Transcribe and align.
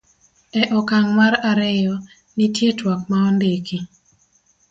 e 0.61 0.63
okang' 0.79 1.09
mar 1.17 1.33
ariyo, 1.51 1.95
nitie 2.37 2.69
twak 2.79 3.01
ma 3.09 3.17
ondiki 3.27 3.77